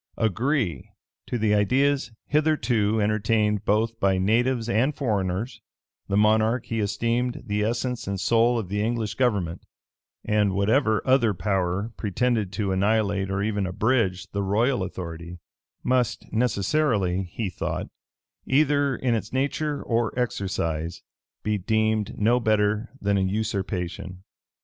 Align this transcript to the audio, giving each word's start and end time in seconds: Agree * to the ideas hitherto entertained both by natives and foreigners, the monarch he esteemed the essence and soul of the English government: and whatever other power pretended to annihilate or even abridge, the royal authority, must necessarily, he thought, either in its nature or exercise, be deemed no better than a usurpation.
Agree 0.17 0.89
* 1.07 1.27
to 1.27 1.37
the 1.37 1.53
ideas 1.53 2.11
hitherto 2.25 2.99
entertained 2.99 3.63
both 3.65 3.99
by 3.99 4.17
natives 4.17 4.67
and 4.67 4.95
foreigners, 4.95 5.61
the 6.07 6.17
monarch 6.17 6.65
he 6.65 6.79
esteemed 6.79 7.43
the 7.45 7.61
essence 7.63 8.07
and 8.07 8.19
soul 8.19 8.57
of 8.57 8.67
the 8.67 8.81
English 8.81 9.13
government: 9.13 9.61
and 10.25 10.53
whatever 10.55 11.03
other 11.05 11.35
power 11.35 11.93
pretended 11.97 12.51
to 12.51 12.71
annihilate 12.71 13.29
or 13.29 13.43
even 13.43 13.67
abridge, 13.67 14.25
the 14.31 14.41
royal 14.41 14.81
authority, 14.81 15.37
must 15.83 16.25
necessarily, 16.33 17.21
he 17.31 17.47
thought, 17.47 17.85
either 18.47 18.95
in 18.95 19.13
its 19.13 19.31
nature 19.31 19.83
or 19.83 20.17
exercise, 20.19 21.03
be 21.43 21.59
deemed 21.59 22.17
no 22.17 22.39
better 22.39 22.89
than 22.99 23.19
a 23.19 23.21
usurpation. 23.21 24.23